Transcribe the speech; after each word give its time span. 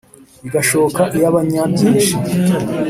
igashoka 0.47 1.01
iy'abanyábyinshí 1.15 2.15